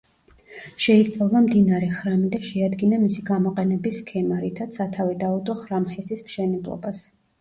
[0.83, 7.05] შეისწავლა მდინარე ხრამი და შეადგინა მისი გამოყენების სქემა, რითაც სათავე დაუდო ხრამჰესის მშენებლობას.